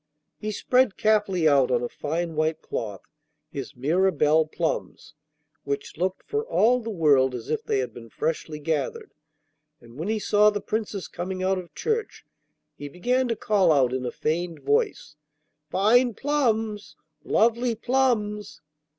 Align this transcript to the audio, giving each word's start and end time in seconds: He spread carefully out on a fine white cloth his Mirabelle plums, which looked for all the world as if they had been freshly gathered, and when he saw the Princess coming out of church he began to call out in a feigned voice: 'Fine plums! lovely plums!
He 0.39 0.49
spread 0.49 0.97
carefully 0.97 1.47
out 1.47 1.69
on 1.69 1.83
a 1.83 1.87
fine 1.87 2.33
white 2.35 2.59
cloth 2.59 3.01
his 3.51 3.75
Mirabelle 3.75 4.47
plums, 4.47 5.13
which 5.63 5.95
looked 5.95 6.23
for 6.27 6.43
all 6.43 6.79
the 6.79 6.89
world 6.89 7.35
as 7.35 7.51
if 7.51 7.63
they 7.63 7.77
had 7.77 7.93
been 7.93 8.09
freshly 8.09 8.57
gathered, 8.57 9.13
and 9.79 9.99
when 9.99 10.07
he 10.07 10.17
saw 10.17 10.49
the 10.49 10.59
Princess 10.59 11.07
coming 11.07 11.43
out 11.43 11.59
of 11.59 11.75
church 11.75 12.25
he 12.75 12.89
began 12.89 13.27
to 13.27 13.35
call 13.35 13.71
out 13.71 13.93
in 13.93 14.03
a 14.03 14.11
feigned 14.11 14.61
voice: 14.63 15.17
'Fine 15.69 16.15
plums! 16.15 16.95
lovely 17.23 17.75
plums! 17.75 18.61